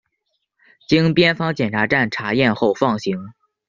[0.87, 3.33] 经边防检查站查验后放行。